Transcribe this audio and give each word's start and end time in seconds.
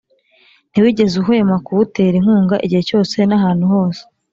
ntiwigeze 0.71 1.13
uhwema 1.21 1.55
kuwutera 1.65 2.15
inkunga, 2.17 2.55
igihe 2.65 2.83
cyose 2.89 3.15
n’ahantu 3.29 3.65
hose. 3.73 4.01